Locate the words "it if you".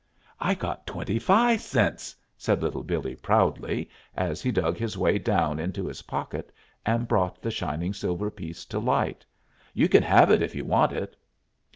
10.31-10.65